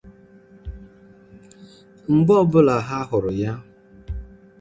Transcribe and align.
mgbe 2.15 2.33
ọbụla 2.43 2.75
ha 2.87 2.97
hụrụ 3.09 3.31
ya. 3.41 3.53